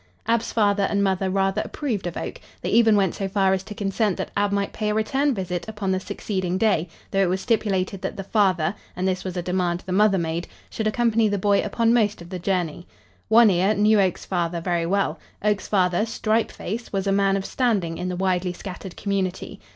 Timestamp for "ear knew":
13.51-14.01